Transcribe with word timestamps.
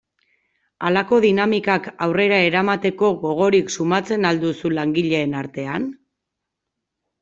Halako 0.87 1.19
dinamikak 1.25 1.91
aurrera 2.07 2.41
eramateko 2.47 3.13
gogorik 3.27 3.73
sumatzen 3.77 4.33
al 4.33 4.45
duzue 4.49 4.77
langileen 4.83 5.41
artean? 5.47 5.91